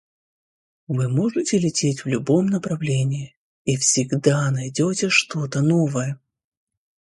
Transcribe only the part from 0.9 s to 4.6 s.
можете лететь в любом направлении, и всегда